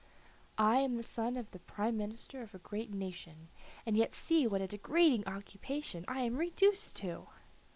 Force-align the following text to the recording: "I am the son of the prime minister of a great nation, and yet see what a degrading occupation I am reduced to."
"I 0.57 0.79
am 0.79 0.97
the 0.97 1.03
son 1.03 1.37
of 1.37 1.51
the 1.51 1.59
prime 1.59 1.95
minister 1.95 2.41
of 2.41 2.55
a 2.55 2.57
great 2.57 2.91
nation, 2.91 3.49
and 3.85 3.95
yet 3.95 4.15
see 4.15 4.47
what 4.47 4.59
a 4.61 4.65
degrading 4.65 5.27
occupation 5.27 6.05
I 6.07 6.21
am 6.21 6.37
reduced 6.37 6.95
to." 7.01 7.27